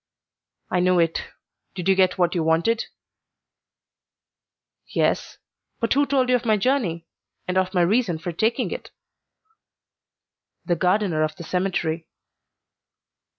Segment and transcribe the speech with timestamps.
[0.71, 1.25] "I knew it.
[1.75, 2.87] Did you get what you wanted?"
[4.87, 5.37] "Yes;
[5.79, 7.05] but who told you of my journey,
[7.47, 8.89] and of my reason for taking it?"
[10.65, 12.07] "The gardener of the cemetery."